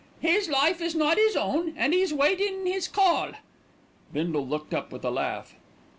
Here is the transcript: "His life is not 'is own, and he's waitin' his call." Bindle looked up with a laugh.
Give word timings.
"His 0.19 0.49
life 0.49 0.81
is 0.81 0.95
not 0.95 1.19
'is 1.19 1.35
own, 1.35 1.75
and 1.77 1.93
he's 1.93 2.11
waitin' 2.11 2.65
his 2.65 2.87
call." 2.87 3.33
Bindle 4.11 4.47
looked 4.47 4.73
up 4.73 4.91
with 4.91 5.05
a 5.05 5.11
laugh. 5.11 5.53